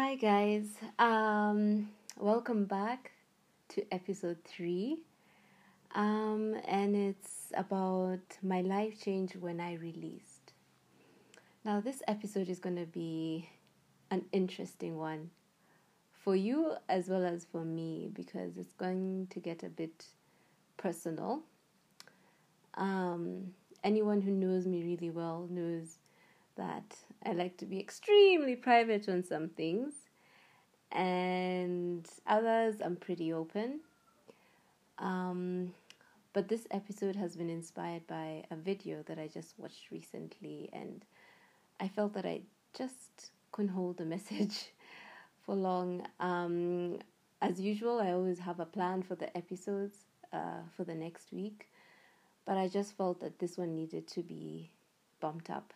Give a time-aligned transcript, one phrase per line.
[0.00, 0.68] Hi guys.
[1.00, 3.10] Um welcome back
[3.70, 4.96] to episode 3.
[5.92, 10.52] Um and it's about my life change when I released.
[11.64, 13.48] Now this episode is going to be
[14.12, 15.30] an interesting one
[16.12, 20.06] for you as well as for me because it's going to get a bit
[20.76, 21.42] personal.
[22.74, 23.52] Um
[23.82, 25.98] anyone who knows me really well knows
[26.58, 29.94] that I like to be extremely private on some things,
[30.92, 33.80] and others I'm pretty open.
[34.98, 35.72] Um,
[36.32, 41.04] but this episode has been inspired by a video that I just watched recently, and
[41.80, 42.42] I felt that I
[42.76, 44.66] just couldn't hold the message
[45.46, 46.06] for long.
[46.20, 46.98] Um,
[47.40, 49.96] as usual, I always have a plan for the episodes
[50.32, 51.70] uh, for the next week,
[52.44, 54.70] but I just felt that this one needed to be
[55.20, 55.72] bumped up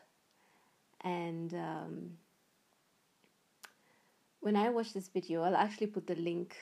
[1.04, 2.10] and um,
[4.40, 6.56] when I watch this video, I'll actually put the link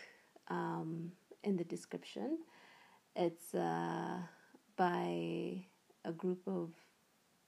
[0.49, 1.13] um,
[1.45, 2.39] in the description.
[3.17, 4.19] It's uh,
[4.77, 5.65] by
[6.05, 6.71] a group of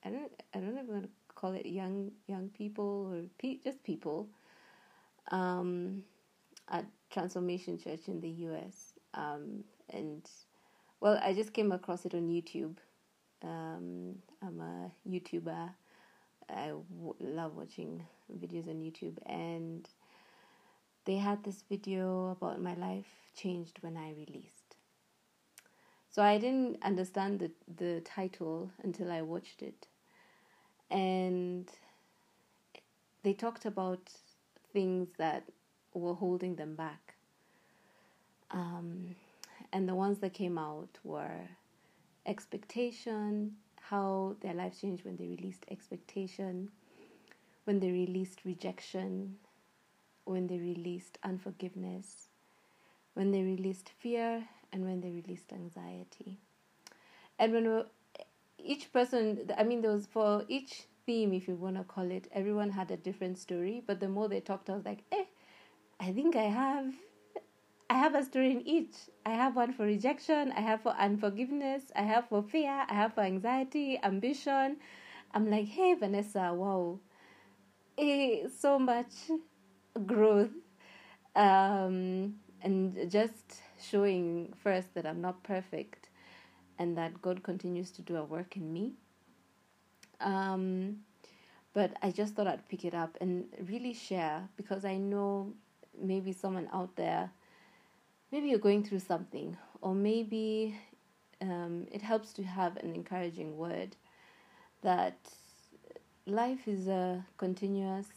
[0.03, 4.27] I don't I don't to call it young young people or pe- just people
[5.31, 6.03] um,
[6.69, 8.93] at Transformation Church in the U.S.
[9.13, 10.29] Um, and
[10.99, 12.77] well, I just came across it on YouTube.
[13.43, 15.69] Um, I'm a YouTuber
[16.55, 19.87] I w- love watching videos on YouTube, and
[21.05, 24.75] they had this video about my life changed when I released.
[26.09, 29.87] So I didn't understand the the title until I watched it,
[30.91, 31.69] and
[33.23, 34.11] they talked about
[34.71, 35.43] things that
[35.93, 37.15] were holding them back.
[38.51, 39.15] Um,
[39.71, 41.49] and the ones that came out were
[42.25, 43.55] expectation,
[43.89, 46.69] how their lives changed when they released expectation,
[47.65, 49.35] when they released rejection,
[50.25, 52.27] when they released unforgiveness,
[53.13, 56.39] when they released fear, and when they released anxiety.
[57.37, 57.85] And when
[58.57, 62.27] each person, I mean, there was for each theme, if you want to call it,
[62.31, 63.83] everyone had a different story.
[63.85, 65.25] But the more they talked, I was like, eh,
[65.99, 66.93] I think I have
[67.89, 68.95] I have a story in each.
[69.25, 73.13] I have one for rejection, I have for unforgiveness, I have for fear, I have
[73.13, 74.77] for anxiety, ambition.
[75.33, 76.99] I'm like, hey, Vanessa, wow,
[77.97, 79.13] eh, so much
[80.05, 80.51] growth.
[81.35, 86.09] Um, and just showing first that I'm not perfect
[86.79, 88.93] and that God continues to do a work in me.
[90.21, 90.97] Um,
[91.73, 95.53] but I just thought I'd pick it up and really share because I know
[95.99, 97.31] maybe someone out there
[98.33, 100.75] maybe you're going through something, or maybe
[101.39, 103.95] um, it helps to have an encouraging word
[104.81, 105.15] that
[106.25, 108.07] life is a continuous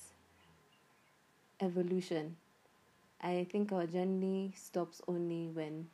[1.61, 2.35] evolution.
[3.23, 5.89] I think our journey stops only when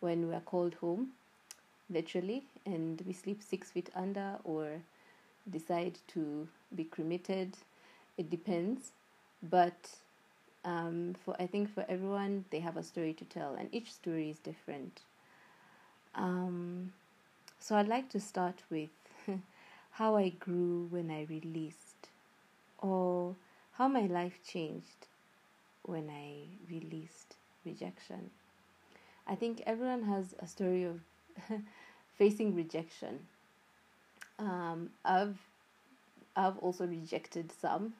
[0.00, 1.08] when we are called home,
[1.90, 4.80] literally, and we sleep six feet under or
[5.50, 7.58] decide to be cremated.
[8.16, 8.92] It depends,
[9.42, 9.90] but
[10.68, 14.28] um, for I think for everyone they have a story to tell, and each story
[14.30, 15.00] is different.
[16.14, 16.92] Um,
[17.58, 18.90] so I'd like to start with
[19.92, 22.08] how I grew when I released,
[22.78, 23.34] or
[23.72, 25.06] how my life changed
[25.84, 26.32] when I
[26.70, 28.30] released rejection.
[29.26, 31.00] I think everyone has a story of
[32.18, 33.20] facing rejection.
[34.38, 35.38] Um, I've
[36.36, 37.94] I've also rejected some,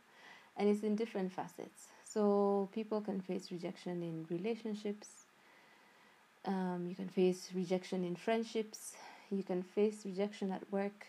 [0.57, 1.89] and it's in different facets.
[2.19, 5.07] So people can face rejection in relationships.
[6.45, 8.97] Um, you can face rejection in friendships.
[9.31, 11.07] You can face rejection at work.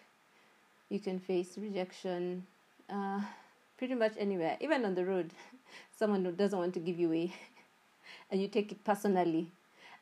[0.89, 2.45] You can face rejection
[2.91, 3.21] uh,
[3.79, 5.31] pretty much anywhere, even on the road.
[5.97, 7.33] Someone who doesn't want to give you way,
[8.29, 9.49] and you take it personally.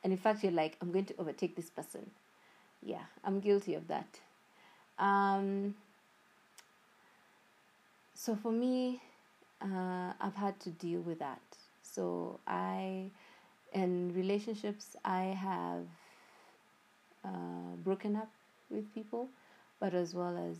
[0.04, 2.10] And in fact, you're like, I'm going to overtake this person.
[2.82, 4.18] Yeah, I'm guilty of that.
[4.98, 5.74] Um,
[8.12, 9.00] so for me,
[9.60, 11.40] uh, I've had to deal with that.
[11.82, 13.10] So I,
[13.72, 15.86] in relationships, I have
[17.24, 18.30] uh, broken up
[18.70, 19.28] with people,
[19.80, 20.56] but as well as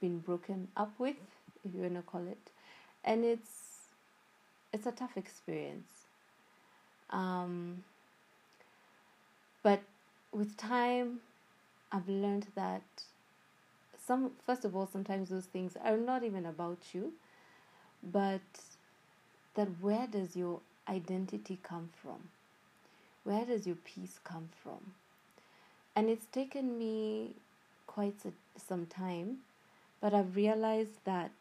[0.00, 1.16] been broken up with,
[1.64, 2.50] if you want to call it,
[3.04, 3.78] and it's
[4.72, 5.90] it's a tough experience.
[7.10, 7.82] Um,
[9.62, 9.80] but
[10.32, 11.20] with time,
[11.90, 12.82] I've learned that
[14.06, 17.12] some first of all, sometimes those things are not even about you
[18.02, 18.40] but
[19.54, 22.28] that where does your identity come from?
[23.24, 24.94] Where does your peace come from?
[25.94, 27.34] And it's taken me
[27.86, 28.14] quite
[28.56, 29.38] some time,
[30.00, 31.32] but I've realized that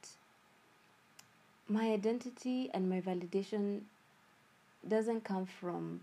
[1.67, 3.81] my identity and my validation
[4.87, 6.01] doesn't come from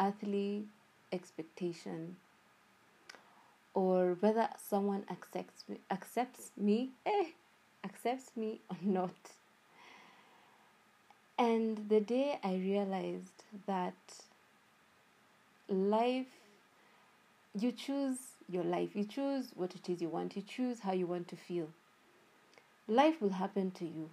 [0.00, 0.64] earthly
[1.12, 2.16] expectation
[3.74, 7.26] or whether someone accepts me, accepts me, eh,
[7.84, 9.14] accepts me or not.
[11.38, 13.94] And the day I realized that
[15.68, 16.26] life,
[17.58, 18.18] you choose
[18.48, 21.36] your life, you choose what it is you want, you choose how you want to
[21.36, 21.68] feel.
[22.86, 24.10] Life will happen to you,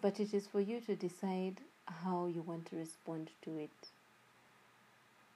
[0.00, 3.88] but it is for you to decide how you want to respond to it.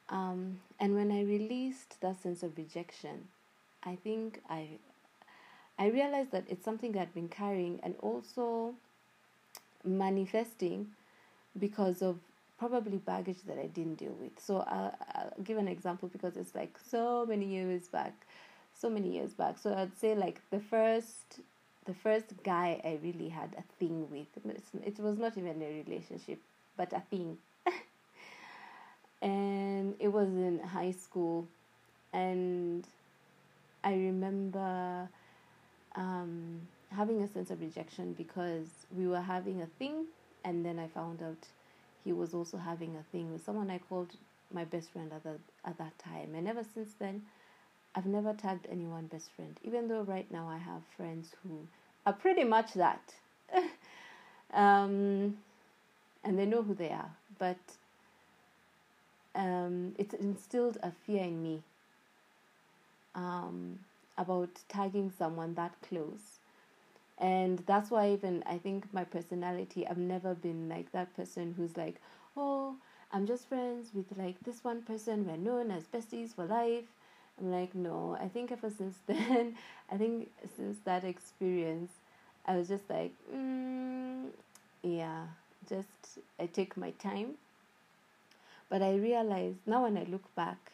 [0.09, 3.29] Um, and when I released that sense of rejection,
[3.85, 4.69] I think I
[5.79, 8.75] I realized that it's something I've been carrying and also
[9.85, 10.89] manifesting
[11.59, 12.19] because of
[12.59, 14.39] probably baggage that I didn't deal with.
[14.39, 18.15] So I'll, I'll give an example because it's like so many years back,
[18.75, 19.59] so many years back.
[19.59, 21.41] So I'd say like the first
[21.85, 24.29] the first guy I really had a thing with.
[24.87, 26.39] It was not even a relationship,
[26.77, 27.39] but a thing.
[29.23, 31.49] and it was in high school
[32.13, 32.87] and
[33.83, 35.09] I remember
[35.95, 36.61] um,
[36.91, 40.07] having a sense of rejection because we were having a thing,
[40.45, 41.47] and then I found out
[42.05, 44.13] he was also having a thing with someone I called
[44.53, 46.35] my best friend at that at that time.
[46.35, 47.23] And ever since then,
[47.95, 51.67] I've never tagged anyone best friend, even though right now I have friends who
[52.07, 53.15] are pretty much that.
[54.53, 55.37] um,
[56.25, 57.59] and they know who they are, but
[59.35, 61.63] um, it's instilled a fear in me
[63.15, 63.79] um,
[64.19, 66.39] about tagging someone that close.
[67.19, 71.77] And that's why, even I think my personality, I've never been like that person who's
[71.77, 71.97] like,
[72.37, 72.77] oh,
[73.13, 76.85] I'm just friends with like this one person, we're known as besties for life.
[77.41, 79.57] I'm like, no, I think ever since then,
[79.91, 81.93] I think since that experience,
[82.47, 84.29] I was just like, mm,
[84.83, 85.27] yeah,
[85.69, 87.35] just I take my time.
[88.69, 90.73] But I realized now when I look back,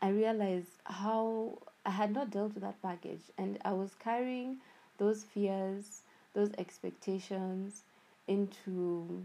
[0.00, 4.58] I realized how I had not dealt with that baggage and I was carrying
[4.98, 6.02] those fears,
[6.34, 7.82] those expectations
[8.26, 9.22] into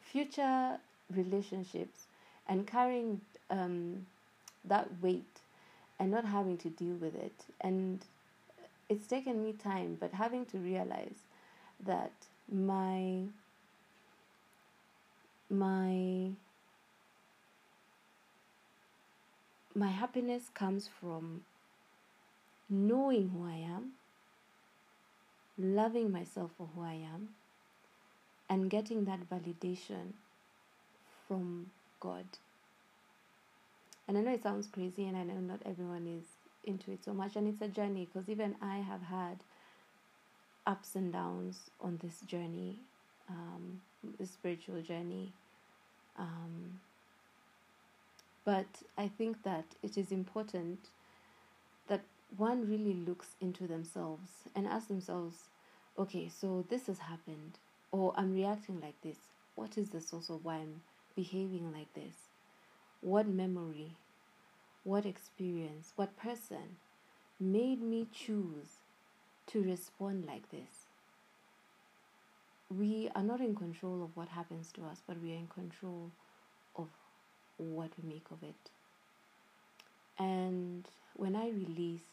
[0.00, 0.78] future
[1.14, 2.06] relationships
[2.48, 3.20] and carrying
[3.50, 4.06] um,
[4.64, 5.40] that weight
[5.98, 7.44] and not having to deal with it.
[7.60, 8.00] And
[8.88, 11.18] it's taken me time, but having to realize
[11.84, 12.12] that
[12.50, 13.24] my
[15.48, 16.30] my
[19.76, 21.42] my happiness comes from
[22.70, 23.92] knowing who I am,
[25.58, 27.28] loving myself for who I am,
[28.48, 30.14] and getting that validation
[31.28, 31.70] from
[32.00, 32.24] God.
[34.08, 36.24] And I know it sounds crazy, and I know not everyone is
[36.64, 39.40] into it so much, and it's a journey because even I have had
[40.66, 42.78] ups and downs on this journey,
[43.28, 43.82] um,
[44.18, 45.32] the spiritual journey.
[46.18, 46.80] Um,
[48.46, 50.78] but I think that it is important
[51.88, 52.02] that
[52.36, 55.50] one really looks into themselves and asks themselves,
[55.98, 57.58] okay, so this has happened,
[57.90, 59.18] or I'm reacting like this.
[59.56, 60.80] What is the source of why I'm
[61.16, 62.14] behaving like this?
[63.00, 63.96] What memory,
[64.84, 66.76] what experience, what person
[67.40, 68.78] made me choose
[69.48, 70.86] to respond like this?
[72.70, 76.10] We are not in control of what happens to us, but we are in control
[77.58, 78.70] what we make of it.
[80.18, 80.84] And
[81.14, 82.04] when I released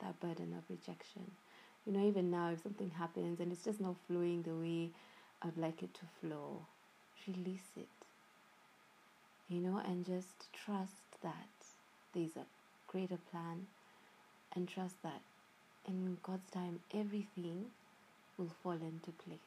[0.00, 1.30] that burden of rejection,
[1.86, 4.90] you know, even now, if something happens and it's just not flowing the way
[5.42, 6.62] I'd like it to flow,
[7.28, 7.88] release it.
[9.48, 10.92] You know, and just trust
[11.22, 11.48] that
[12.14, 12.46] there's a
[12.88, 13.66] greater plan
[14.54, 15.20] and trust that
[15.86, 17.66] in God's time everything
[18.38, 19.38] will fall into place.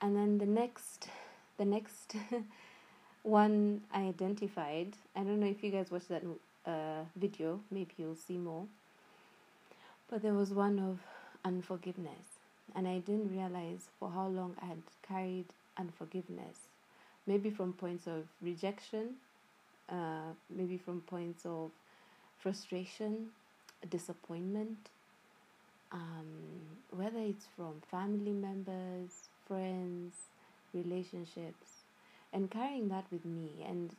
[0.00, 1.08] And then the next
[1.58, 2.14] the next
[3.26, 6.22] one I identified, I don't know if you guys watched that
[6.64, 8.66] uh, video, maybe you'll see more.
[10.08, 11.00] But there was one of
[11.44, 12.38] unforgiveness,
[12.76, 16.68] and I didn't realize for how long I had carried unforgiveness.
[17.26, 19.14] Maybe from points of rejection,
[19.88, 21.72] uh, maybe from points of
[22.38, 23.30] frustration,
[23.90, 24.78] disappointment,
[25.90, 26.26] um,
[26.90, 30.14] whether it's from family members, friends,
[30.72, 31.75] relationships
[32.32, 33.94] and carrying that with me and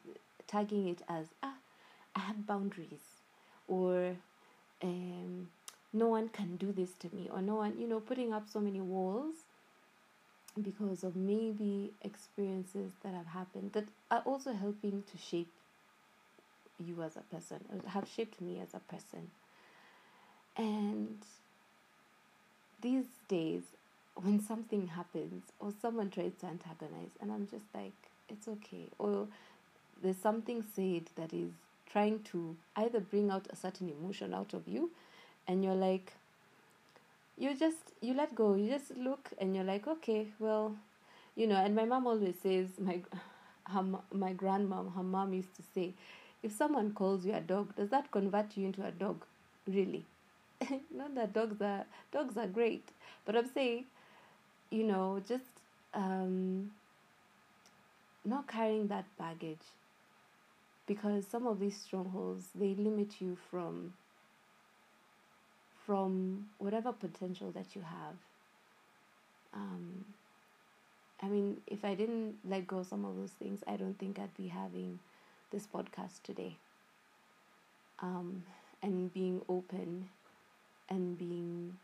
[0.48, 1.56] tagging it as ah
[2.16, 3.22] i have boundaries
[3.68, 4.16] or
[4.84, 5.50] um,
[5.92, 8.60] no one can do this to me or no one you know putting up so
[8.60, 9.36] many walls
[10.62, 15.52] because of maybe experiences that have happened that are also helping to shape
[16.80, 19.32] you as a person have shaped me as a person.
[20.56, 21.18] And
[22.82, 23.64] these days,
[24.16, 27.94] when something happens or someone tries to antagonize, and I'm just like,
[28.30, 29.28] it's okay, or
[30.02, 31.52] there's something said that is
[31.92, 34.92] trying to either bring out a certain emotion out of you,
[35.48, 36.14] and you're like,
[37.38, 38.56] you just you let go.
[38.56, 40.76] You just look and you're like okay well
[41.36, 43.02] you know and my mom always says my
[43.68, 45.94] her, my grandmom her mom used to say
[46.44, 49.24] if someone calls you a dog does that convert you into a dog?
[49.68, 50.06] Really?
[50.96, 52.84] Not that dogs are dogs are great.
[53.26, 53.86] But i'm saying
[54.72, 55.44] you know just
[55.94, 56.72] um
[58.28, 59.66] not carrying that baggage
[60.88, 63.94] because some of these strongholds they limit you from
[65.86, 68.16] from whatever potential that you have.
[69.54, 70.06] Um,
[71.22, 74.20] I mean, if I didn't let go of some of those things, I don't think
[74.20, 75.00] I'd be having
[75.52, 76.58] this podcast today.
[78.00, 78.44] Um,
[78.84, 80.10] and being open
[80.90, 81.78] and being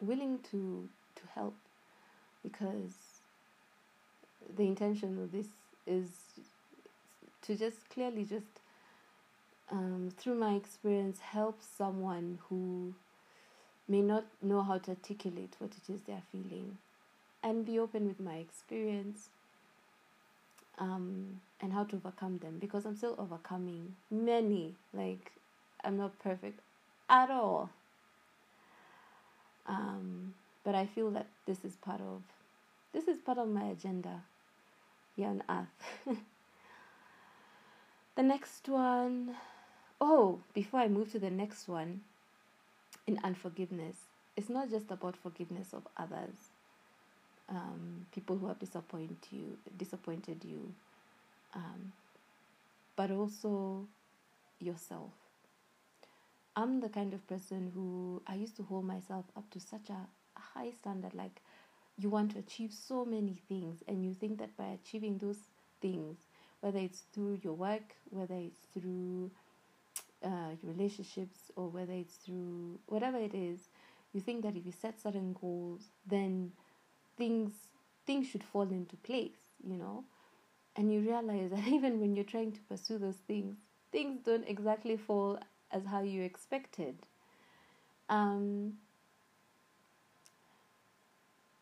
[0.00, 1.54] willing to to help
[2.42, 3.11] because
[4.56, 5.46] the intention of this
[5.86, 6.08] is
[7.42, 8.46] to just clearly just
[9.70, 12.94] um, through my experience, help someone who
[13.88, 16.78] may not know how to articulate what it is they're feeling
[17.42, 19.28] and be open with my experience
[20.78, 24.74] um, and how to overcome them because I'm still overcoming many.
[24.92, 25.32] Like,
[25.82, 26.60] I'm not perfect
[27.08, 27.70] at all.
[29.66, 32.22] Um, but I feel that this is part of
[32.92, 34.22] this is part of my agenda
[35.22, 36.18] here on earth.
[38.16, 39.34] the next one
[40.04, 42.00] Oh, before I move to the next one,
[43.06, 43.94] in unforgiveness,
[44.36, 46.50] it's not just about forgiveness of others,
[47.48, 50.74] um, people who have disappointed you, disappointed you,
[51.54, 51.92] um,
[52.96, 53.86] but also
[54.58, 55.12] yourself.
[56.56, 60.40] I'm the kind of person who I used to hold myself up to such a
[60.40, 61.40] high standard, like
[61.98, 65.38] you want to achieve so many things, and you think that by achieving those
[65.80, 66.18] things,
[66.60, 69.30] whether it's through your work, whether it's through
[70.24, 73.68] uh, relationships or whether it's through whatever it is,
[74.12, 76.52] you think that if you set certain goals, then
[77.16, 77.52] things
[78.06, 80.04] things should fall into place, you know,
[80.76, 83.56] and you realize that even when you're trying to pursue those things,
[83.90, 85.38] things don't exactly fall
[85.70, 86.96] as how you expected.
[88.08, 88.74] Um,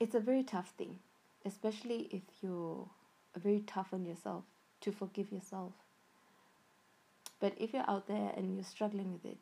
[0.01, 0.99] it's a very tough thing,
[1.45, 2.89] especially if you're
[3.37, 4.45] very tough on yourself
[4.81, 5.73] to forgive yourself
[7.41, 9.39] but if you're out there and you're struggling with it,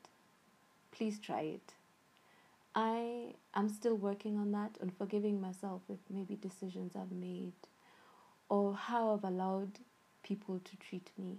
[0.92, 1.72] please try it.
[2.74, 7.52] I am still working on that, on forgiving myself with maybe decisions I've made
[8.48, 9.80] or how I've allowed
[10.22, 11.38] people to treat me,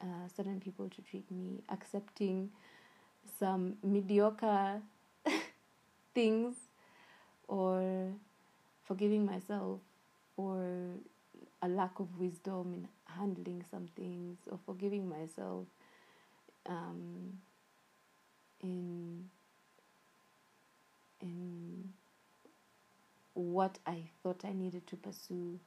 [0.00, 2.50] uh, certain people to treat me, accepting
[3.38, 4.82] some mediocre
[6.14, 6.54] things
[7.48, 8.12] or
[8.88, 9.80] forgiving myself
[10.34, 10.64] for
[11.62, 15.66] a lack of wisdom in handling some things or forgiving myself
[16.68, 17.34] um,
[18.62, 19.28] in
[21.20, 21.92] in
[23.34, 25.58] what I thought I needed to pursue.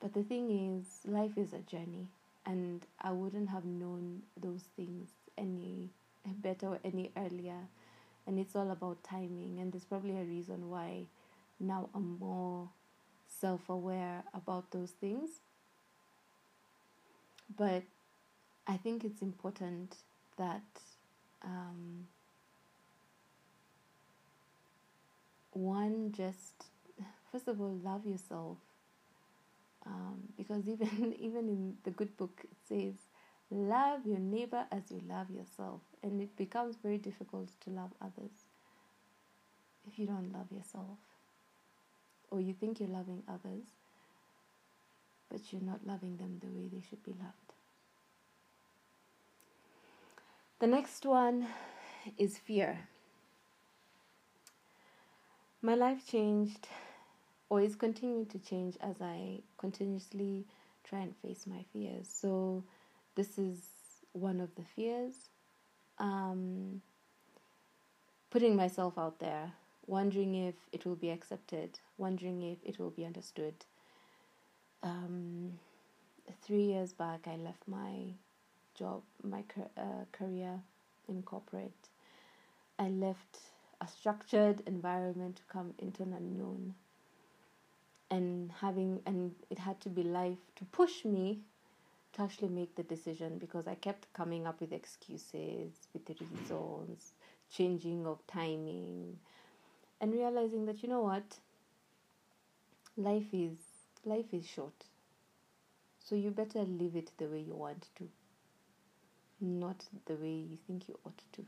[0.00, 2.08] But the thing is, life is a journey,
[2.44, 5.90] and I wouldn't have known those things any
[6.26, 7.68] better or any earlier.
[8.26, 11.06] And it's all about timing, and there's probably a reason why
[11.62, 12.68] now I'm more
[13.40, 15.30] self aware about those things.
[17.56, 17.82] But
[18.66, 19.96] I think it's important
[20.38, 20.62] that
[21.42, 22.06] um,
[25.52, 26.64] one just
[27.30, 28.58] first of all love yourself.
[29.84, 32.94] Um, because even even in the good book it says
[33.50, 35.80] love your neighbor as you love yourself.
[36.02, 38.46] And it becomes very difficult to love others
[39.86, 41.11] if you don't love yourself
[42.32, 43.64] or you think you're loving others
[45.30, 47.52] but you're not loving them the way they should be loved
[50.62, 51.48] The next one
[52.16, 52.78] is fear.
[55.60, 56.68] My life changed
[57.48, 60.44] or is continuing to change as I continuously
[60.84, 62.08] try and face my fears.
[62.08, 62.62] So,
[63.16, 63.58] this is
[64.12, 65.14] one of the fears.
[65.98, 66.80] Um,
[68.30, 69.54] putting myself out there,
[69.86, 73.54] wondering if it will be accepted, wondering if it will be understood.
[74.82, 75.58] Um,
[76.42, 78.14] three years back, I left my
[78.74, 79.44] job, my
[79.76, 80.60] uh, career
[81.08, 81.88] in corporate.
[82.78, 83.38] I left
[83.80, 86.74] a structured environment to come into an unknown.
[88.10, 91.40] And having, and it had to be life to push me
[92.12, 97.12] to actually make the decision because I kept coming up with excuses, with reasons,
[97.50, 99.18] changing of timing,
[100.02, 101.38] and realizing that you know what?
[102.98, 103.56] Life is
[104.04, 104.84] life is short.
[106.00, 108.08] So you better live it the way you want to
[109.40, 111.44] not the way you think you ought to.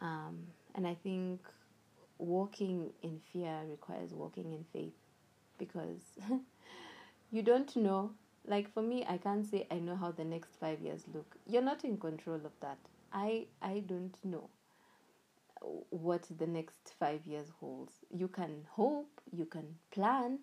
[0.00, 0.38] Um,
[0.74, 1.40] and i think
[2.18, 4.94] walking in fear requires walking in faith
[5.58, 6.02] because
[7.30, 8.12] you don't know.
[8.46, 11.36] Like for me i can't say i know how the next 5 years look.
[11.46, 12.78] You're not in control of that.
[13.12, 14.48] I i don't know
[15.60, 17.94] what the next 5 years holds.
[18.10, 20.40] You can hope you can plan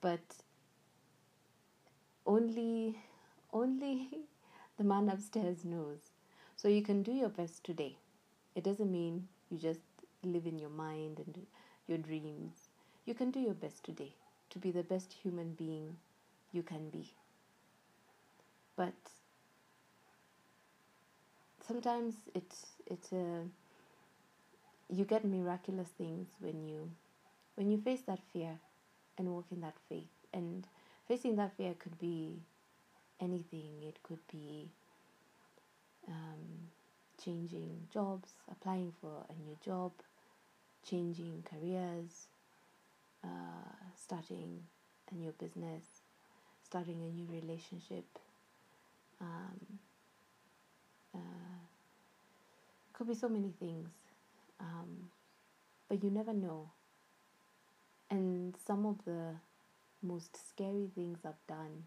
[0.00, 0.20] but
[2.26, 2.98] only
[3.52, 4.08] only
[4.76, 6.10] the man upstairs knows.
[6.56, 7.96] So you can do your best today.
[8.54, 9.80] It doesn't mean you just
[10.22, 11.46] live in your mind and
[11.86, 12.68] your dreams.
[13.04, 14.14] You can do your best today
[14.50, 15.96] to be the best human being
[16.52, 17.12] you can be.
[18.76, 18.94] But
[21.66, 22.52] sometimes it
[22.86, 23.44] it uh,
[24.92, 26.90] you get miraculous things when you
[27.54, 28.58] when you face that fear
[29.18, 30.08] and walk in that faith.
[30.32, 30.66] And
[31.06, 32.40] facing that fear could be
[33.20, 33.82] anything.
[33.82, 34.68] It could be
[36.08, 36.70] um,
[37.22, 39.92] changing jobs, applying for a new job,
[40.88, 42.26] changing careers,
[43.24, 43.28] uh,
[43.96, 44.60] starting
[45.10, 45.84] a new business,
[46.64, 48.04] starting a new relationship.
[49.20, 49.78] Um,
[51.14, 51.18] uh,
[52.92, 53.88] could be so many things,
[54.62, 55.10] um,
[55.88, 56.70] but you never know.
[58.10, 59.34] And some of the
[60.02, 61.84] most scary things I've done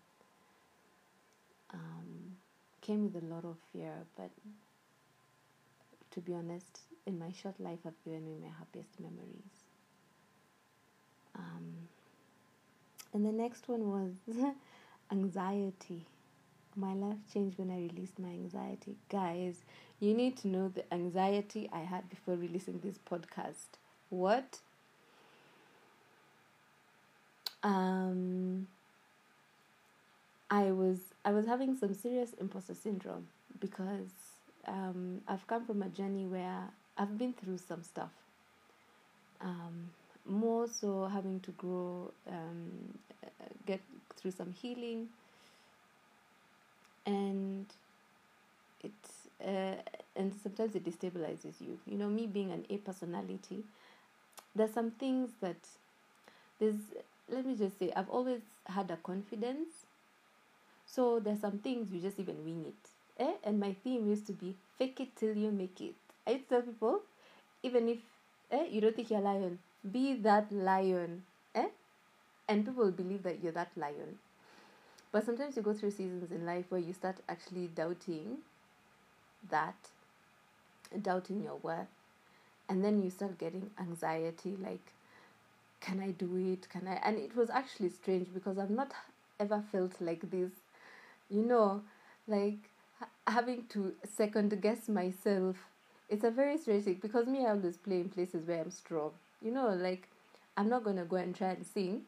[1.73, 2.37] um,
[2.81, 4.31] came with a lot of fear, but
[6.11, 9.65] to be honest, in my short life, have given me my happiest memories.
[11.35, 11.73] Um,
[13.13, 14.45] and the next one was
[15.11, 16.05] anxiety.
[16.75, 18.95] My life changed when I released my anxiety.
[19.09, 19.63] Guys,
[19.99, 23.77] you need to know the anxiety I had before releasing this podcast.
[24.09, 24.59] What?
[27.63, 28.67] Um,
[30.49, 33.27] I was I was having some serious imposter syndrome
[33.59, 34.11] because
[34.67, 38.11] um, I've come from a journey where I've been through some stuff.
[39.41, 39.89] Um,
[40.25, 42.97] more so having to grow, um,
[43.65, 43.81] get
[44.15, 45.07] through some healing,
[47.05, 47.65] and
[48.83, 48.91] it
[49.45, 49.75] uh,
[50.15, 51.77] and sometimes it destabilizes you.
[51.85, 53.63] You know, me being an A personality,
[54.55, 55.57] there's some things that
[56.59, 56.75] there's.
[57.27, 59.69] Let me just say, I've always had a confidence.
[60.85, 63.23] So there's some things you just even wing it.
[63.23, 63.33] Eh?
[63.43, 65.95] And my theme used to be fake it till you make it.
[66.27, 67.01] I used to tell people,
[67.63, 67.97] even if
[68.51, 69.57] eh, you don't think you're a lion,
[69.91, 71.23] be that lion.
[71.55, 71.67] Eh?
[72.47, 74.19] And people believe that you're that lion.
[75.15, 78.39] But sometimes you go through seasons in life where you start actually doubting
[79.49, 79.77] that,
[81.01, 81.87] doubting your worth.
[82.67, 84.81] And then you start getting anxiety like,
[85.79, 86.67] can I do it?
[86.67, 86.95] Can I?
[86.95, 88.91] And it was actually strange because I've not
[89.39, 90.51] ever felt like this,
[91.29, 91.81] you know,
[92.27, 92.69] like
[93.25, 95.55] having to second guess myself.
[96.09, 99.11] It's a very strange thing because me, I always play in places where I'm strong.
[99.41, 100.09] You know, like
[100.57, 102.01] I'm not gonna go and try and sing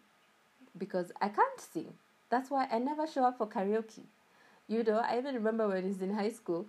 [0.78, 1.94] because I can't sing.
[2.30, 4.04] That's why I never show up for karaoke.
[4.68, 6.66] You know, I even remember when I was in high school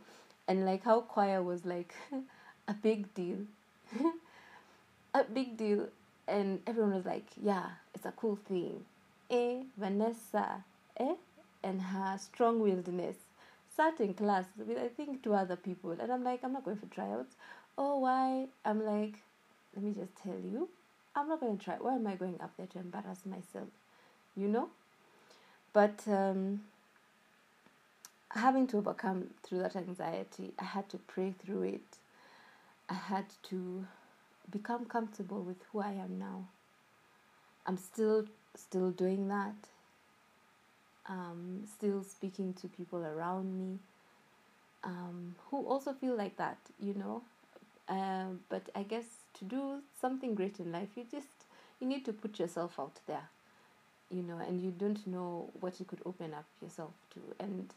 [0.46, 1.94] and like how choir was like
[2.68, 3.38] a big deal.
[5.14, 5.88] a big deal.
[6.26, 8.84] And everyone was like, yeah, it's a cool thing.
[9.30, 10.64] Eh, Vanessa,
[10.98, 11.14] eh,
[11.62, 13.14] and her strong willedness
[13.74, 16.76] sat in class with I think two other people, and I'm like, I'm not going
[16.76, 17.36] for tryouts.
[17.76, 18.46] Oh, why?
[18.64, 19.14] I'm like,
[19.74, 20.68] let me just tell you,
[21.14, 21.76] I'm not going to try.
[21.76, 23.68] Why am I going up there to embarrass myself?
[24.36, 24.68] You know?
[25.78, 26.62] But um,
[28.32, 31.98] having to overcome through that anxiety, I had to pray through it.
[32.88, 33.86] I had to
[34.50, 36.48] become comfortable with who I am now.
[37.64, 38.24] I'm still
[38.56, 39.54] still doing that.
[41.08, 43.78] Um, still speaking to people around me
[44.82, 47.22] um, who also feel like that, you know.
[47.88, 51.46] Uh, but I guess to do something great in life, you just
[51.78, 53.28] you need to put yourself out there,
[54.10, 57.20] you know, and you don't know what you could open up yourself to.
[57.40, 57.72] And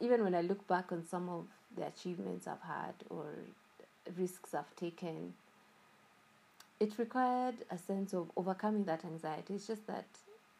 [0.00, 1.44] even when I look back on some of
[1.76, 3.26] the achievements I've had or
[4.16, 5.34] risks I've taken,
[6.80, 9.54] it required a sense of overcoming that anxiety.
[9.54, 10.06] It's just that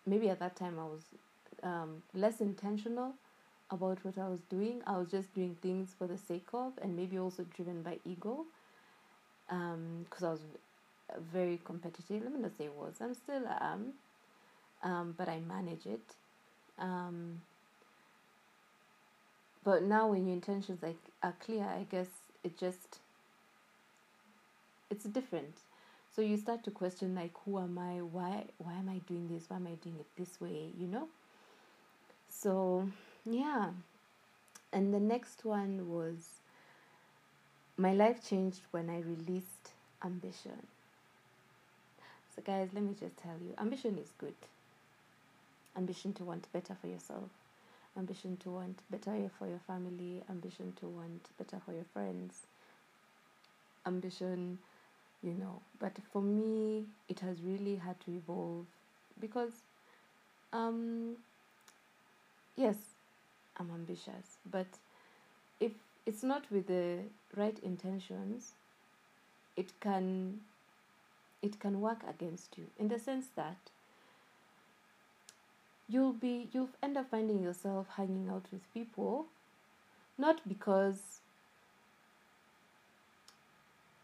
[0.07, 1.03] maybe at that time I was
[1.63, 3.15] um, less intentional
[3.71, 4.83] about what I was doing.
[4.87, 8.47] I was just doing things for the sake of, and maybe also driven by ego.
[9.47, 10.41] Because um, I was
[11.33, 12.23] very competitive.
[12.23, 12.95] Let me not say was.
[13.01, 13.93] I'm still am,
[14.83, 16.15] um, but I manage it.
[16.79, 17.41] Um,
[19.65, 22.09] but now, when your intentions like are clear, I guess
[22.45, 22.99] it just
[24.91, 25.59] it's different.
[26.15, 28.01] So you start to question like who am i?
[28.01, 29.45] Why why am i doing this?
[29.49, 30.71] Why am i doing it this way?
[30.79, 31.09] You know?
[32.29, 32.89] So
[33.25, 33.71] yeah.
[34.73, 36.41] And the next one was
[37.77, 39.71] my life changed when i released
[40.05, 40.67] ambition.
[42.35, 44.35] So guys let me just tell you ambition is good
[45.79, 47.31] ambition to want better for yourself
[47.97, 52.47] ambition to want better for your family ambition to want better for your friends.
[53.87, 54.59] Ambition
[55.23, 58.67] you know but for me it has really had to evolve
[59.21, 59.53] because
[60.53, 61.17] um
[62.57, 62.77] yes
[63.59, 64.67] i'm ambitious but
[65.61, 65.73] if
[66.07, 66.99] it's not with the
[67.37, 68.53] right intentions
[69.57, 70.39] it can
[71.43, 73.57] it can work against you in the sense that
[75.89, 79.27] you'll be you'll end up finding yourself hanging out with people
[80.19, 81.21] not because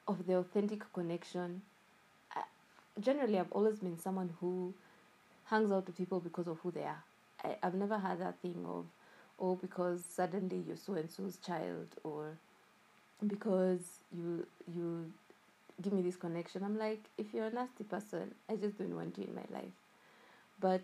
[0.06, 1.62] of the authentic connection.
[2.34, 2.42] I,
[3.00, 4.72] generally, I've always been someone who
[5.46, 7.02] hangs out with people because of who they are.
[7.42, 8.84] I, I've never had that thing of,
[9.40, 12.36] oh, because suddenly you're so and so's child, or
[13.26, 13.80] because
[14.16, 15.10] you you
[15.82, 16.62] give me this connection.
[16.62, 19.72] I'm like, if you're a nasty person, I just don't want you in my life.
[20.60, 20.82] But,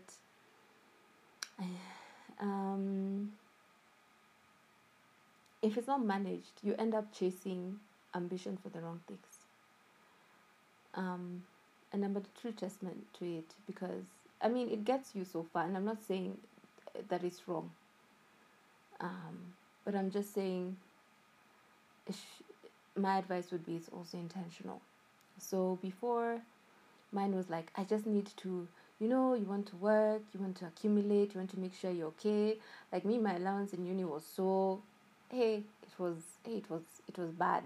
[2.40, 3.30] um,
[5.62, 7.76] if it's not managed, you end up chasing
[8.14, 9.44] ambition for the wrong things.
[10.94, 11.42] Um,
[11.92, 14.04] and I'm a true testament to it because
[14.40, 16.38] I mean it gets you so far, and I'm not saying
[17.08, 17.70] that it's wrong.
[19.00, 20.76] Um, but I'm just saying,
[22.96, 24.80] my advice would be it's also intentional.
[25.38, 26.40] So before,
[27.12, 28.68] mine was like I just need to,
[29.00, 31.90] you know, you want to work, you want to accumulate, you want to make sure
[31.90, 32.56] you're okay.
[32.92, 34.82] Like me, my allowance in uni was so,
[35.30, 37.64] hey, it was, hey, it was, it was bad.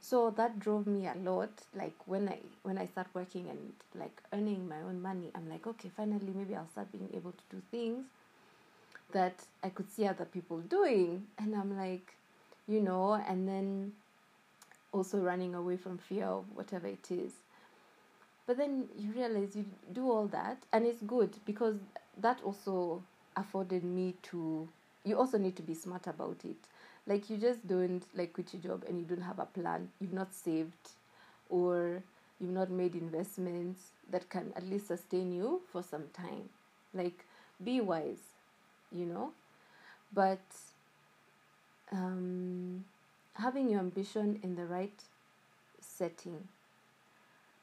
[0.00, 1.50] So that drove me a lot.
[1.74, 5.66] Like when i when i start working and like earning my own money i'm like
[5.66, 8.04] okay finally maybe i'll start being able to do things
[9.12, 11.26] that i could see other people doing.
[11.38, 12.14] And i'm like
[12.68, 13.92] you know and then
[14.92, 17.32] also running away from fear of whatever it is
[18.48, 21.76] but then you realize you do all that and it's good because
[22.16, 23.02] that also
[23.36, 24.66] afforded me to
[25.04, 26.56] you also need to be smart about it.
[27.06, 29.88] Like you just don't like quit your job and you don't have a plan.
[30.00, 30.90] You've not saved
[31.50, 32.02] or
[32.40, 36.48] you've not made investments that can at least sustain you for some time.
[36.94, 37.26] Like
[37.62, 38.22] be wise
[38.90, 39.32] you know?
[40.14, 40.40] But
[41.92, 42.84] um,
[43.34, 45.02] having your ambition in the right
[45.80, 46.48] setting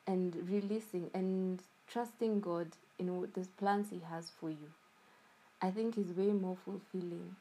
[0.08, 2.68] and releasing and trusting god
[3.00, 4.70] in what the plans he has for you
[5.62, 7.36] i think is way more fulfilling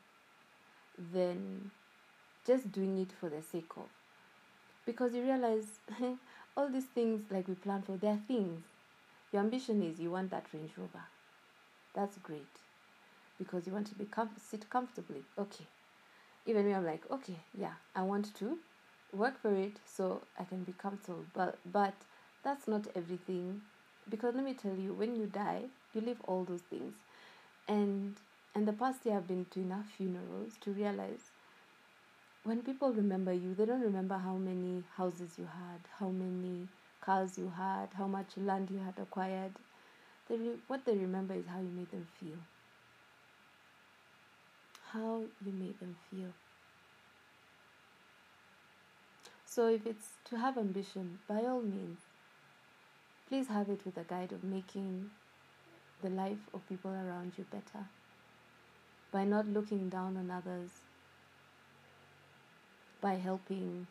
[1.12, 1.70] than
[2.46, 3.88] just doing it for the sake of.
[4.87, 5.66] Because you realize
[6.57, 8.61] all these things like we plan for, they're things.
[9.33, 11.05] Your ambition is you want that Range Rover.
[11.94, 12.42] That's great.
[13.38, 15.22] Because you want to be com- sit comfortably.
[15.38, 15.64] Okay.
[16.46, 18.59] Even me, I'm like, okay, yeah, I want to
[19.12, 21.24] work for it so I can be comfortable.
[21.35, 21.94] But but
[22.45, 23.63] that's not everything.
[24.09, 25.63] Because let me tell you, when you die,
[25.95, 26.95] you leave all those things.
[27.69, 28.15] And
[28.55, 31.31] and the past year I've been to enough funerals to realize
[32.45, 36.69] when people remember you, they don't remember how many houses you had, how many
[37.01, 39.53] cars you had, how much land you had acquired.
[40.29, 42.39] They re- what they remember is how you made them feel.
[44.93, 46.33] How you made them feel.
[49.47, 51.99] So, if it's to have ambition, by all means,
[53.29, 55.11] please have it with a guide of making
[56.03, 57.87] the life of people around you better
[59.13, 60.71] by not looking down on others
[63.05, 63.87] by helping,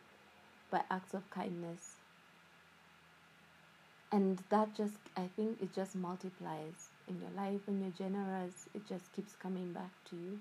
[0.71, 1.97] by acts of kindness.
[4.11, 7.61] And that just, I think, it just multiplies in your life.
[7.65, 10.39] When you're generous, it just keeps coming back to you.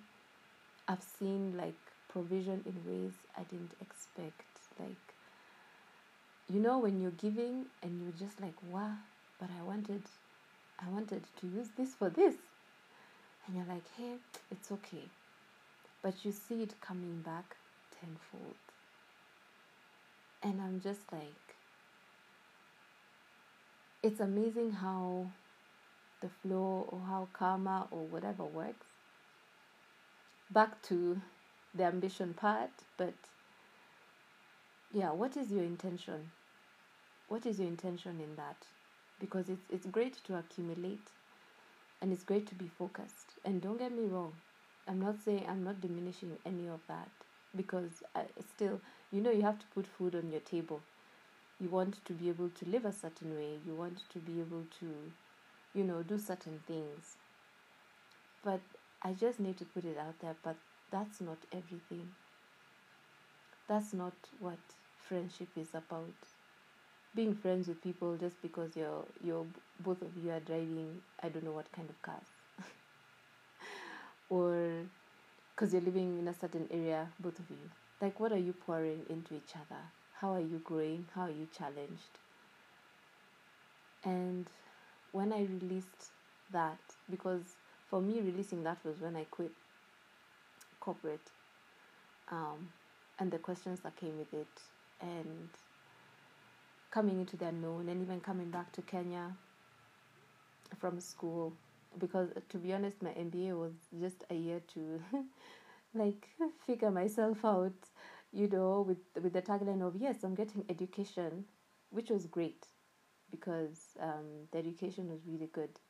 [0.88, 1.76] I've seen like
[2.08, 4.46] provision in ways I didn't expect.
[4.80, 5.11] Like,
[6.48, 8.94] you know, when you're giving and you're just like, wow,
[9.38, 10.02] but I wanted,
[10.78, 12.34] I wanted to use this for this.
[13.46, 14.14] And you're like, hey,
[14.50, 15.08] it's okay.
[16.02, 17.56] But you see it coming back
[18.00, 18.56] tenfold.
[20.42, 21.56] And I'm just like,
[24.02, 25.26] it's amazing how
[26.20, 28.86] the flow or how karma or whatever works.
[30.50, 31.20] Back to
[31.74, 33.14] the ambition part, but
[34.92, 36.30] yeah, what is your intention?
[37.28, 38.66] What is your intention in that?
[39.18, 41.10] Because it's it's great to accumulate
[42.02, 43.34] and it's great to be focused.
[43.44, 44.34] And don't get me wrong,
[44.88, 47.10] I'm not saying I'm not diminishing any of that
[47.56, 48.24] because I,
[48.54, 48.80] still,
[49.12, 50.82] you know, you have to put food on your table.
[51.60, 54.64] you want to be able to live a certain way you want to be able
[54.80, 55.12] to
[55.74, 57.16] you know do certain things
[58.44, 58.60] but
[59.02, 60.56] i just need to put it out there but
[60.90, 62.14] that's not everything
[63.68, 64.58] that's not what
[65.08, 66.14] friendship is about
[67.14, 69.46] being friends with people just because you're you're
[69.80, 72.28] both of you are driving I don't know what kind of cars.
[74.28, 74.86] Or
[75.54, 77.70] because you're living in a certain area both of you.
[78.00, 79.82] Like what are you pouring into each other?
[80.12, 81.08] How are you growing?
[81.14, 82.18] How are you challenged?
[84.04, 84.50] And
[85.12, 86.12] when I released
[86.50, 87.56] that because
[87.88, 89.52] for me releasing that was when I quit
[90.80, 91.30] corporate
[92.28, 92.68] um,
[93.18, 94.60] and the questions that came with it
[95.02, 95.48] and
[96.90, 99.32] coming into the unknown and even coming back to Kenya
[100.78, 101.54] from school.
[101.98, 105.00] Because to be honest my MBA was just a year to
[105.94, 106.28] like
[106.66, 107.72] figure myself out
[108.32, 111.44] you know with with the tagline of yes I'm getting education
[111.90, 112.66] which was great
[113.30, 115.80] because um, the education was really good.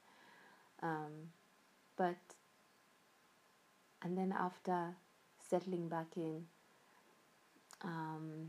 [0.82, 1.30] Um,
[1.96, 2.18] but
[4.02, 4.94] and then after
[5.48, 6.44] settling back in
[7.82, 8.48] um,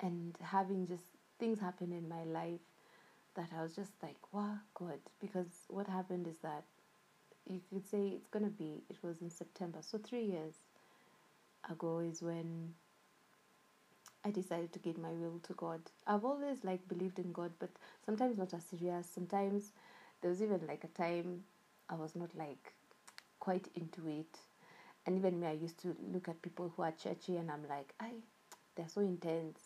[0.00, 1.04] and having just
[1.38, 2.60] things happen in my life
[3.34, 4.98] that I was just like, wow, God.
[5.20, 6.64] Because what happened is that
[7.48, 9.78] you could say it's going to be, it was in September.
[9.80, 10.54] So three years
[11.70, 12.74] ago is when
[14.24, 15.80] I decided to give my will to God.
[16.06, 17.70] I've always like believed in God, but
[18.04, 19.08] sometimes not as serious.
[19.14, 19.70] Sometimes
[20.20, 21.44] there was even like a time
[21.88, 22.72] I was not like
[23.38, 24.38] quite into it.
[25.06, 27.94] And even me, I used to look at people who are churchy and I'm like,
[28.00, 28.10] I,
[28.74, 29.60] they're so intense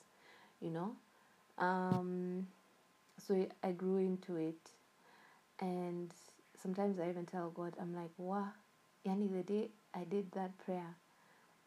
[0.60, 0.96] you know?
[1.58, 2.46] Um,
[3.18, 4.70] so i grew into it.
[5.60, 6.10] And
[6.62, 8.48] sometimes i even tell god i'm like wow
[9.06, 10.94] yani the day i did that prayer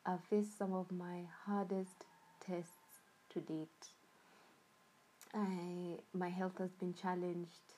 [0.06, 2.06] i faced some of my hardest
[2.45, 3.88] tests to date.
[5.34, 7.73] I my health has been challenged.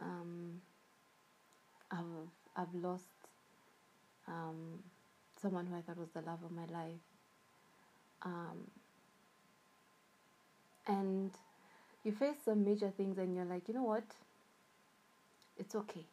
[0.00, 0.60] Um,
[1.90, 2.04] I've,
[2.56, 3.08] I've lost
[4.28, 4.82] um,
[5.40, 7.00] someone who I thought was the love of my life.
[8.22, 8.70] Um,
[10.86, 11.30] and
[12.04, 14.04] you face some major things and you're like you know what?
[15.58, 16.04] It's okay.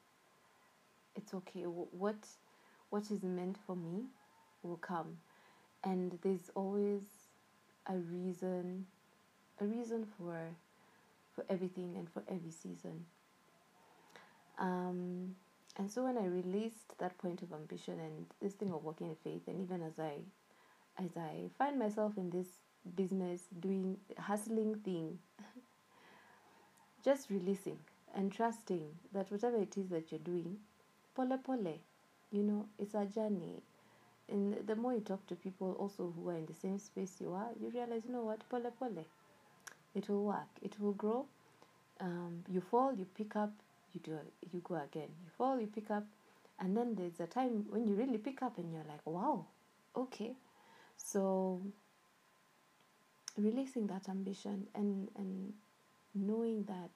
[1.16, 1.62] It's okay.
[1.64, 2.16] What
[2.90, 4.06] what is meant for me
[4.64, 5.18] will come.
[5.84, 7.02] And there's always
[7.88, 8.86] a reason
[9.60, 10.38] a reason for
[11.36, 13.06] for everything and for every season.
[14.60, 15.36] Um,
[15.78, 19.16] and so when I released that point of ambition and this thing of walking in
[19.24, 20.20] faith, and even as I
[20.98, 22.48] as I find myself in this
[22.96, 25.20] business, doing hustling thing.
[27.04, 27.78] Just releasing
[28.16, 30.58] and trusting that whatever it is that you're doing,
[31.16, 31.80] pole pole,
[32.32, 33.62] you know, it's a journey.
[34.30, 37.34] And the more you talk to people also who are in the same space you
[37.34, 39.06] are, you realize, you know what, pole pole,
[39.96, 41.26] it will work, it will grow.
[42.00, 43.52] Um, you fall, you pick up,
[43.94, 44.18] you do,
[44.52, 45.10] you go again.
[45.24, 46.06] You fall, you pick up,
[46.60, 49.46] and then there's a time when you really pick up and you're like, wow,
[49.96, 50.34] okay.
[50.98, 51.62] So
[53.38, 55.54] releasing that ambition and and
[56.14, 56.92] knowing that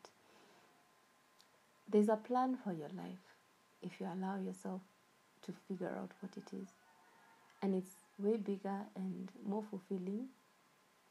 [1.89, 3.35] there's a plan for your life
[3.81, 4.81] if you allow yourself
[5.45, 6.69] to figure out what it is.
[7.61, 10.27] And it's way bigger and more fulfilling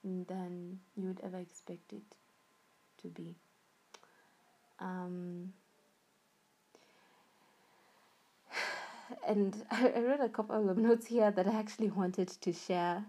[0.05, 2.15] than you would ever expect it
[3.03, 3.35] to be.
[4.79, 5.53] Um,
[9.27, 13.05] and I, I wrote a couple of notes here that I actually wanted to share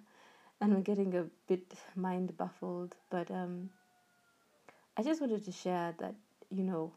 [0.59, 3.69] and I'm getting a bit mind baffled, but um,
[4.97, 6.15] I just wanted to share that
[6.49, 6.91] you know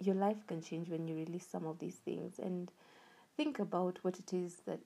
[0.00, 2.70] your life can change when you release some of these things and
[3.36, 4.80] think about what it is that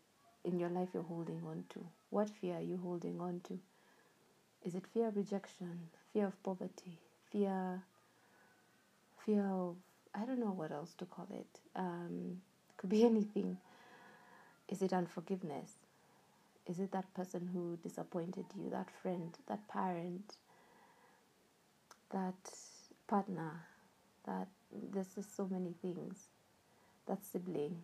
[0.44, 1.80] in your life you're holding on to.
[2.10, 3.58] What fear are you holding on to?
[4.64, 6.98] Is it fear of rejection, fear of poverty,
[7.30, 7.82] fear,
[9.24, 9.76] fear of
[10.14, 11.60] I don't know what else to call it.
[11.76, 12.40] Um,
[12.76, 13.58] could be anything.
[14.68, 15.72] Is it unforgiveness?
[16.68, 20.36] Is it that person who disappointed you, that friend, that parent,
[22.10, 22.34] that
[23.06, 23.52] partner,
[24.26, 24.48] that
[24.92, 26.26] there's just so many things,
[27.06, 27.82] that sibling?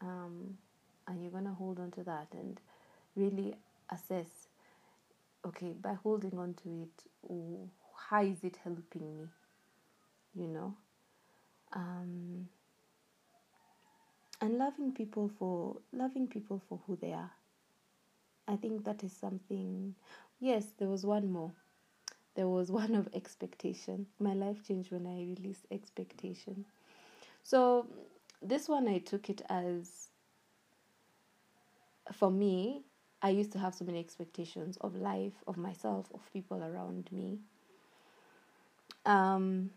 [0.00, 0.56] Um,
[1.08, 2.60] and you're going to hold on to that and
[3.16, 3.54] really
[3.90, 4.46] assess
[5.44, 7.68] okay, by holding on to it,
[8.08, 9.26] how is it helping me?
[10.34, 10.74] You know?
[11.72, 12.48] Um,
[14.40, 17.30] and loving people for loving people for who they are
[18.48, 19.94] I think that is something.
[20.40, 21.52] Yes, there was one more.
[22.34, 24.06] There was one of expectation.
[24.18, 26.64] My life changed when I released expectation.
[27.42, 27.86] So,
[28.42, 30.08] this one I took it as,
[32.12, 32.82] for me,
[33.22, 37.38] I used to have so many expectations of life, of myself, of people around me.
[39.06, 39.70] Um,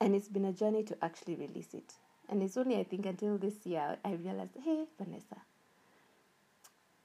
[0.00, 1.94] and it's been a journey to actually release it.
[2.28, 5.38] And it's only, I think, until this year I realized, hey, Vanessa,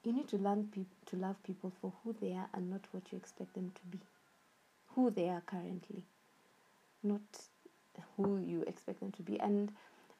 [0.04, 3.10] you need to learn pe- to love people for who they are and not what
[3.12, 3.98] you expect them to be,
[4.94, 6.04] who they are currently,
[7.02, 7.22] not
[8.16, 9.40] who you expect them to be.
[9.40, 9.72] And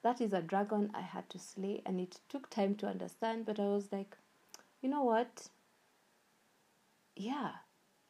[0.03, 3.47] that is a dragon I had to slay, and it took time to understand.
[3.47, 4.17] But I was like,
[4.83, 5.49] you know what?
[7.17, 7.53] Yeah,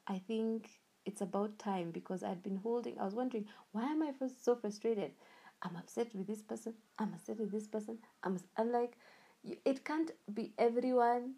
[0.07, 0.70] I think
[1.07, 2.98] it's about time because I'd been holding.
[2.98, 5.12] I was wondering why am I so frustrated?
[5.64, 6.74] I'm upset with this person.
[6.98, 7.98] I'm upset with this person.
[8.22, 8.92] I'm, I'm like,
[9.64, 11.35] it can't be everyone.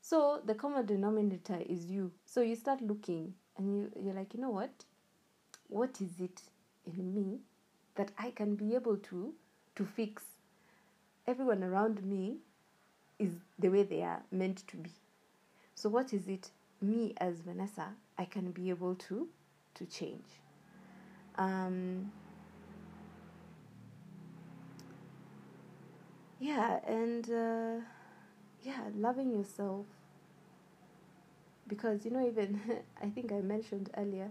[0.00, 2.12] So the common denominator is you.
[2.24, 4.84] So you start looking and you, you're like, you know what?
[5.68, 6.40] What is it
[6.86, 7.40] in me
[7.96, 9.34] that I can be able to
[9.74, 10.22] to fix?
[11.26, 12.36] Everyone around me
[13.18, 14.90] is the way they are meant to be.
[15.74, 19.28] So what is it me as Vanessa I can be able to
[19.74, 20.24] to change?
[21.36, 22.12] Um,
[26.38, 27.84] yeah, and uh,
[28.62, 29.86] yeah, loving yourself.
[31.68, 32.60] Because you know even
[33.02, 34.30] I think I mentioned earlier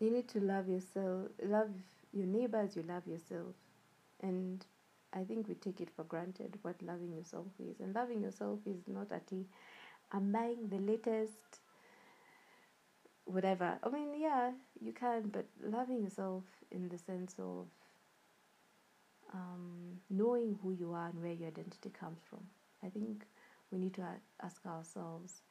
[0.00, 1.70] you need to love yourself love
[2.12, 3.54] your neighbors you love yourself.
[4.22, 4.64] And
[5.12, 7.80] I think we take it for granted what loving yourself is.
[7.80, 9.30] And loving yourself is not at
[10.12, 11.60] I'm buying the latest
[13.24, 13.78] whatever.
[13.82, 17.66] I mean yeah you can but loving yourself in the sense of
[19.34, 22.40] um, knowing who you are and where your identity comes from
[22.84, 23.24] I think
[23.70, 24.06] we need to
[24.42, 25.42] ask ourselves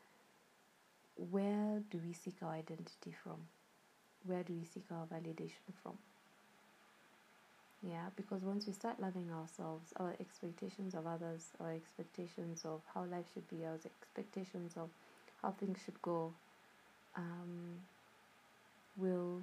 [1.16, 3.38] where do we seek our identity from?
[4.24, 5.98] Where do we seek our validation from?
[7.82, 13.06] Yeah, because once we start loving ourselves, our expectations of others, our expectations of how
[13.06, 14.90] life should be, our expectations of
[15.42, 16.34] how things should go,
[17.16, 17.78] um,
[18.98, 19.42] will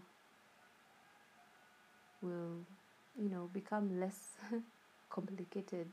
[2.22, 2.66] will
[3.20, 4.18] you know become less
[5.10, 5.86] complicated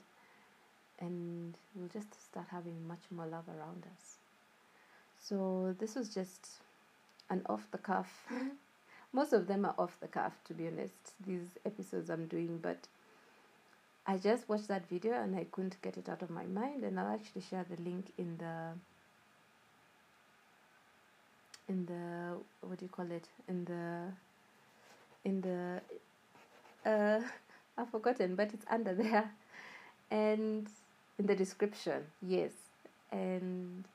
[1.02, 4.18] and we'll just start having much more love around us.
[5.20, 6.48] So, this was just
[7.30, 8.28] an off the cuff.
[9.14, 10.94] Most of them are off the cuff, to be honest,
[11.26, 12.78] these episodes I'm doing, but
[14.08, 17.00] I just watched that video and I couldn't get it out of my mind, and
[17.00, 18.72] I'll actually share the link in the
[21.68, 24.08] in the what do you call it in the
[25.24, 25.82] in the
[26.86, 27.20] uh
[27.78, 29.32] I've forgotten but it's under there
[30.12, 30.68] and
[31.20, 32.52] in the description, yes.
[33.12, 33.86] And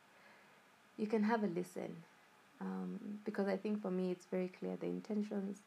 [0.99, 1.95] you can have a listen
[2.61, 5.59] um, because I think for me it's very clear the intentions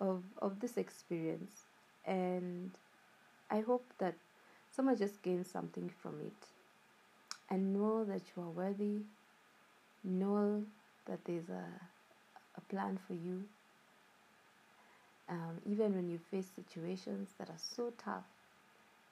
[0.00, 1.52] of, of this experience.
[2.06, 2.70] And
[3.50, 4.14] I hope that
[4.70, 6.46] someone just gains something from it
[7.50, 9.00] and know that you are worthy,
[10.04, 10.62] know
[11.06, 11.64] that there's a,
[12.56, 13.44] a plan for you.
[15.30, 18.24] Um, even when you face situations that are so tough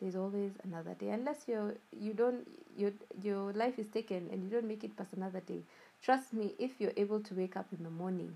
[0.00, 1.10] there's always another day.
[1.10, 5.12] Unless you're you don't your your life is taken and you don't make it past
[5.12, 5.60] another day.
[6.02, 8.34] Trust me if you're able to wake up in the morning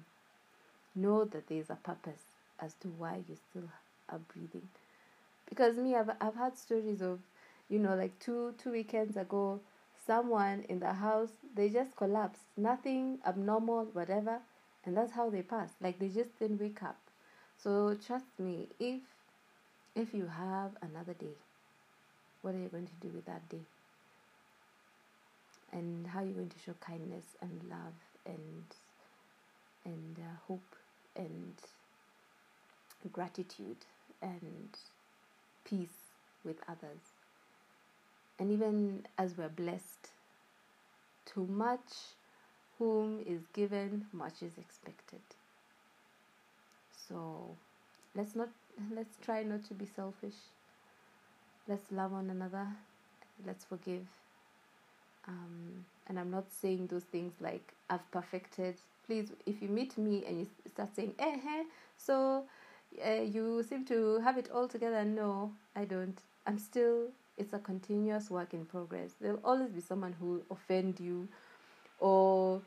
[0.95, 2.23] know that there's a purpose
[2.61, 3.69] as to why you still
[4.11, 4.69] are breathing.
[5.49, 7.21] Because me I've, I've had stories of
[7.69, 9.61] you know like two two weekends ago
[10.07, 12.43] someone in the house they just collapsed.
[12.57, 14.39] Nothing abnormal whatever.
[14.85, 15.75] And that's how they passed.
[15.81, 16.97] Like they just didn't wake up
[17.63, 19.01] so trust me if
[19.95, 21.37] if you have another day
[22.43, 23.63] what are you going to do with that day?
[25.73, 27.95] And how are you're going to show kindness and love
[28.27, 28.65] and
[29.85, 30.77] and uh, hope
[31.17, 31.55] and
[33.13, 33.77] gratitude
[34.21, 34.69] and
[35.65, 36.13] peace
[36.45, 37.01] with others.
[38.39, 40.11] And even as we're blessed,
[41.27, 41.93] too much
[42.79, 45.21] whom is given, much is expected.
[47.09, 47.57] So
[48.15, 48.49] let's not
[48.95, 50.35] let's try not to be selfish.
[51.69, 52.67] Let's love one another.
[53.47, 54.07] Let's forgive.
[55.29, 58.75] Um, and i'm not saying those things like i've perfected.
[59.07, 61.65] Please if you meet me and you start saying eh, eh
[61.97, 62.45] so
[63.07, 65.05] uh, you seem to have it all together.
[65.05, 66.19] No i don't.
[66.47, 69.13] I'm still it's a continuous work in progress.
[69.21, 71.29] There'll always be someone who offend you
[71.99, 72.61] or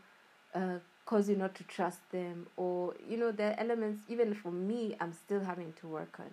[0.54, 4.52] uh, cause you not to trust them or you know there are elements even for
[4.52, 6.32] me i'm still having to work on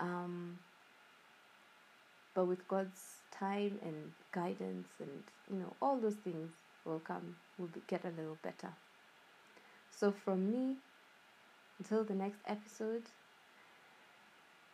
[0.00, 0.58] um,
[2.34, 6.52] but with God's time and guidance and you know all those things
[6.84, 8.70] will come will be, get a little better.
[9.90, 10.76] So from me
[11.78, 13.04] until the next episode,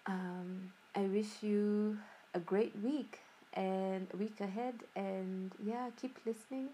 [0.06, 1.98] um, I wish you
[2.34, 3.20] a great week
[3.52, 4.74] and week ahead.
[4.96, 6.68] And yeah, keep listening.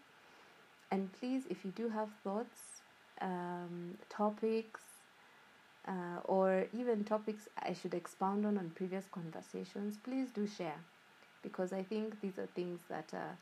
[0.90, 2.82] And please, if you do have thoughts,
[3.20, 4.82] um, topics,
[5.86, 10.80] uh, or even topics I should expound on on previous conversations, please do share
[11.42, 13.34] because I think these are things that uh,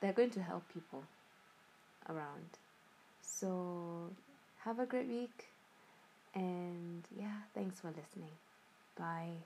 [0.00, 1.04] they're going to help people
[2.08, 2.58] around.
[3.22, 4.10] So
[4.64, 5.46] have a great week
[6.34, 8.32] and yeah, thanks for listening.
[8.96, 9.44] Bye.